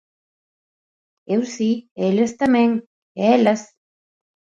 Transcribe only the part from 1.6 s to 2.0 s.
e